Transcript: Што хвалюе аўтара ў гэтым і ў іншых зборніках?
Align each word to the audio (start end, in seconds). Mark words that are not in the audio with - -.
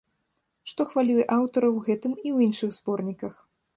Што 0.69 0.81
хвалюе 0.93 1.23
аўтара 1.37 1.67
ў 1.75 1.79
гэтым 1.91 2.13
і 2.17 2.21
ў 2.35 2.49
іншых 2.49 2.69
зборніках? 2.79 3.35